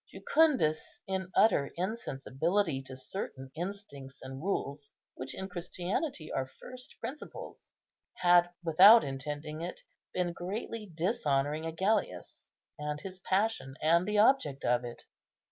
[0.11, 7.71] Jucundus, in utter insensibility to certain instincts and rules which in Christianity are first principles,
[8.15, 14.83] had, without intending it, been greatly dishonouring Agellius, and his passion, and the object of
[14.83, 15.03] it.